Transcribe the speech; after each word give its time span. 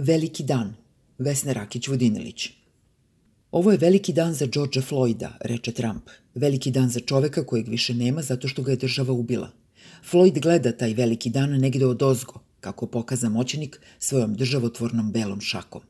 Veliki 0.00 0.44
dan, 0.44 0.74
Vesna 1.18 1.52
Rakić-Vodinilić. 1.52 2.48
Ovo 3.50 3.72
je 3.72 3.78
veliki 3.78 4.12
dan 4.12 4.34
za 4.34 4.46
Georgea 4.46 4.82
Floyda, 4.82 5.28
reče 5.40 5.72
Trump. 5.72 6.02
Veliki 6.34 6.70
dan 6.70 6.88
za 6.90 7.00
čoveka 7.00 7.46
kojeg 7.46 7.68
više 7.68 7.94
nema 7.94 8.22
zato 8.22 8.48
što 8.48 8.62
ga 8.62 8.70
je 8.70 8.76
država 8.76 9.12
ubila. 9.12 9.50
Floyd 10.10 10.40
gleda 10.40 10.72
taj 10.72 10.94
veliki 10.94 11.30
dan 11.30 11.50
negde 11.50 11.86
od 11.86 12.02
ozgo, 12.02 12.40
kako 12.60 12.86
pokaza 12.86 13.28
moćnik 13.28 13.80
svojom 13.98 14.34
državotvornom 14.34 15.12
belom 15.12 15.40
šakom. 15.40 15.82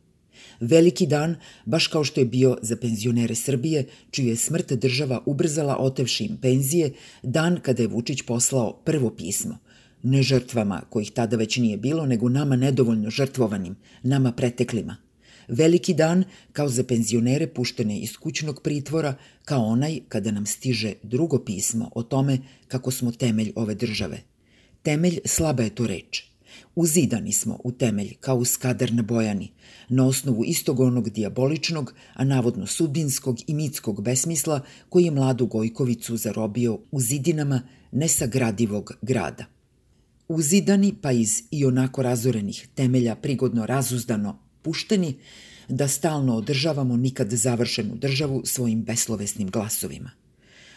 Veliki 0.61 1.07
dan, 1.07 1.37
baš 1.65 1.87
kao 1.87 2.05
što 2.05 2.21
je 2.21 2.27
bio 2.27 2.57
za 2.63 2.77
penzionere 2.77 3.35
Srbije, 3.35 3.87
čiju 4.11 4.29
je 4.29 4.37
smrt 4.37 4.73
država 4.73 5.23
ubrzala 5.27 5.77
otevši 5.77 6.25
im 6.25 6.37
penzije, 6.37 6.93
dan 7.23 7.61
kada 7.63 7.83
je 7.83 7.89
Vučić 7.89 8.23
poslao 8.23 8.73
prvo 8.85 9.11
pismo, 9.11 9.59
ne 10.09 10.23
žrtvama 10.23 10.83
kojih 10.91 11.11
tada 11.11 11.37
već 11.37 11.57
nije 11.57 11.77
bilo, 11.77 12.07
nego 12.07 12.29
nama 12.29 12.57
nedovoljno 12.57 13.11
žrtvovanim, 13.11 13.77
nama 14.03 14.33
preteklima. 14.33 14.97
Veliki 15.49 15.95
dan 15.95 16.25
kao 16.53 16.69
za 16.69 16.85
penzionere 16.85 17.47
puštene 17.47 17.99
iz 17.99 18.17
kućnog 18.17 18.63
pritvora, 18.63 19.15
kao 19.45 19.65
onaj 19.65 20.01
kada 20.09 20.31
nam 20.31 20.47
stiže 20.47 20.93
drugo 21.03 21.39
pismo 21.45 21.91
o 21.95 22.03
tome 22.03 22.39
kako 22.69 22.91
smo 22.91 23.13
temelj 23.13 23.53
ove 23.57 23.75
države. 23.75 24.21
Temelj 24.83 25.19
slaba 25.25 25.63
je 25.63 25.75
to 25.75 25.87
reč. 25.87 26.25
Uzidani 26.75 27.33
smo 27.33 27.59
u 27.65 27.73
temelj 27.73 28.15
kao 28.21 28.37
u 28.37 28.45
skader 28.45 28.93
na 28.93 29.03
bojani, 29.03 29.53
na 29.89 30.07
osnovu 30.07 30.45
istog 30.45 30.81
onog 30.81 31.11
diaboličnog, 31.11 31.95
a 32.15 32.25
navodno 32.25 32.67
sudbinskog 32.67 33.39
i 33.47 33.55
mitskog 33.55 34.03
besmisla 34.03 34.61
koji 34.89 35.05
je 35.05 35.11
mladu 35.11 35.47
Gojkovicu 35.47 36.17
zarobio 36.17 36.79
u 36.91 37.01
zidinama 37.01 37.63
nesagradivog 37.93 38.93
grada– 39.03 39.45
uzidani 40.29 40.95
pa 41.03 41.13
iz 41.13 41.43
i 41.51 41.65
onako 41.65 42.03
razorenih 42.03 42.69
temelja 42.75 43.15
prigodno 43.15 43.67
razuzdano 43.67 44.39
pušteni, 44.63 45.15
da 45.69 45.89
stalno 45.89 46.37
održavamo 46.37 46.97
nikad 46.97 47.31
završenu 47.31 47.97
državu 47.97 48.43
svojim 48.45 48.83
beslovesnim 48.83 49.51
glasovima. 49.51 50.11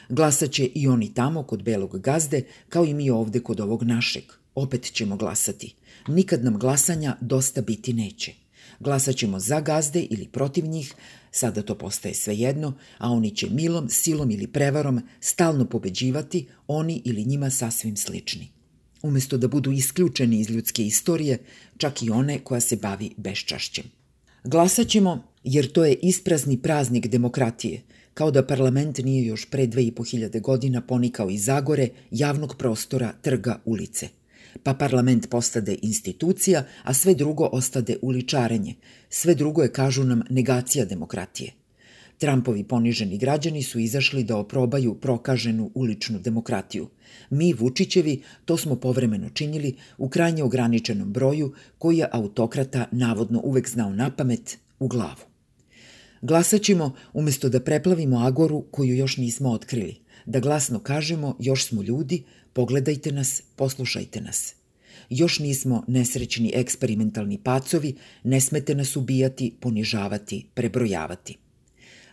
Glasaće 0.09 0.65
i 0.65 0.87
oni 0.87 1.13
tamo 1.13 1.43
kod 1.43 1.63
belog 1.63 1.99
gazde, 1.99 2.43
kao 2.69 2.85
i 2.85 2.93
mi 2.93 3.09
ovde 3.09 3.39
kod 3.39 3.59
ovog 3.59 3.83
našeg. 3.83 4.23
Opet 4.55 4.91
ćemo 4.93 5.17
glasati. 5.17 5.75
Nikad 6.07 6.43
nam 6.43 6.59
glasanja 6.59 7.17
dosta 7.21 7.61
biti 7.61 7.93
neće. 7.93 8.33
Glasaćemo 8.79 9.39
za 9.39 9.61
gazde 9.61 10.01
ili 10.01 10.27
protiv 10.27 10.65
njih, 10.65 10.93
sada 11.31 11.61
to 11.61 11.77
postaje 11.77 12.13
svejedno, 12.13 12.73
a 12.97 13.09
oni 13.09 13.35
će 13.35 13.49
milom, 13.49 13.89
silom 13.89 14.31
ili 14.31 14.47
prevarom 14.47 15.01
stalno 15.19 15.65
pobeđivati, 15.65 16.47
oni 16.67 17.01
ili 17.05 17.25
njima 17.25 17.49
sasvim 17.49 17.97
slični 17.97 18.60
umesto 19.03 19.37
da 19.37 19.47
budu 19.47 19.71
isključeni 19.71 20.39
iz 20.39 20.49
ljudske 20.49 20.85
istorije, 20.85 21.37
čak 21.77 22.03
i 22.03 22.09
one 22.09 22.39
koja 22.39 22.61
se 22.61 22.75
bavi 22.75 23.11
beščašćem. 23.17 23.85
Glasaćemo 24.43 25.23
jer 25.43 25.71
to 25.71 25.85
je 25.85 25.93
isprazni 25.93 26.61
praznik 26.61 27.07
demokratije, 27.07 27.81
kao 28.13 28.31
da 28.31 28.45
parlament 28.47 28.97
nije 28.97 29.25
još 29.25 29.49
pre 29.49 29.67
dve 29.67 29.83
i 29.83 29.91
po 29.91 30.03
hiljade 30.03 30.39
godina 30.39 30.81
ponikao 30.81 31.29
iz 31.29 31.45
Zagore, 31.45 31.89
javnog 32.11 32.55
prostora, 32.57 33.13
trga, 33.21 33.59
ulice. 33.65 34.07
Pa 34.63 34.73
parlament 34.73 35.29
postade 35.29 35.77
institucija, 35.81 36.65
a 36.83 36.93
sve 36.93 37.15
drugo 37.15 37.49
ostade 37.51 37.97
uličarenje. 38.01 38.75
Sve 39.09 39.35
drugo 39.35 39.61
je, 39.61 39.71
kažu 39.71 40.03
nam, 40.03 40.21
negacija 40.29 40.85
demokratije. 40.85 41.60
Trumpovi 42.21 42.63
poniženi 42.63 43.17
građani 43.17 43.63
su 43.63 43.79
izašli 43.79 44.23
da 44.23 44.37
oprobaju 44.37 44.93
prokaženu 44.93 45.71
uličnu 45.73 46.19
demokratiju. 46.19 46.89
Mi, 47.29 47.53
Vučićevi, 47.53 48.21
to 48.45 48.57
smo 48.57 48.75
povremeno 48.75 49.29
činili 49.29 49.75
u 49.97 50.09
krajnje 50.09 50.43
ograničenom 50.43 51.13
broju 51.13 51.53
koji 51.77 51.97
je 51.97 52.09
autokrata 52.11 52.85
navodno 52.91 53.41
uvek 53.43 53.69
znao 53.69 53.93
na 53.93 54.11
pamet 54.15 54.57
u 54.79 54.87
glavu. 54.87 55.25
Glasaćemo 56.21 56.93
umesto 57.13 57.49
da 57.49 57.59
preplavimo 57.59 58.19
agoru 58.19 58.61
koju 58.71 58.95
još 58.95 59.17
nismo 59.17 59.51
otkrili, 59.51 59.95
da 60.25 60.39
glasno 60.39 60.79
kažemo 60.79 61.35
još 61.39 61.65
smo 61.65 61.81
ljudi, 61.81 62.23
pogledajte 62.53 63.11
nas, 63.11 63.41
poslušajte 63.55 64.21
nas. 64.21 64.55
Još 65.09 65.39
nismo 65.39 65.83
nesrećni 65.87 66.51
eksperimentalni 66.55 67.37
pacovi, 67.37 67.95
ne 68.23 68.41
smete 68.41 68.75
nas 68.75 68.95
ubijati, 68.95 69.55
ponižavati, 69.59 70.45
prebrojavati. 70.53 71.37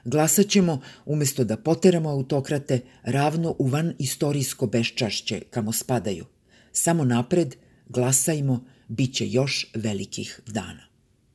Glasaćemo, 0.05 0.81
umesto 1.07 1.45
da 1.45 1.57
poteramo 1.57 2.11
autokrate, 2.11 2.81
ravno 3.03 3.57
u 3.59 3.67
van 3.67 3.95
istorijsko 3.99 4.67
beščašće 4.67 5.41
kamo 5.51 5.73
spadaju. 5.73 6.25
Samo 6.73 7.05
napred, 7.05 7.57
glasajmo, 7.89 8.65
bit 8.89 9.15
će 9.15 9.29
još 9.31 9.67
velikih 9.75 10.41
dana. 10.47 10.89